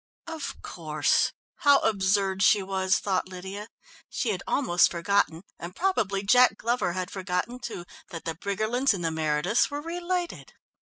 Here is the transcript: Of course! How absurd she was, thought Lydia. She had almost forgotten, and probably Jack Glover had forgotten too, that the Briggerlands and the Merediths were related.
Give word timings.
Of 0.25 0.59
course! 0.63 1.31
How 1.57 1.77
absurd 1.81 2.41
she 2.41 2.63
was, 2.63 2.97
thought 2.97 3.27
Lydia. 3.29 3.67
She 4.09 4.29
had 4.29 4.41
almost 4.47 4.89
forgotten, 4.89 5.43
and 5.59 5.75
probably 5.75 6.23
Jack 6.23 6.57
Glover 6.57 6.93
had 6.93 7.11
forgotten 7.11 7.59
too, 7.59 7.85
that 8.09 8.25
the 8.25 8.33
Briggerlands 8.33 8.95
and 8.95 9.05
the 9.05 9.11
Merediths 9.11 9.69
were 9.69 9.79
related. 9.79 10.53